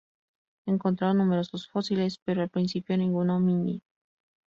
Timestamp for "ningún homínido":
2.97-3.81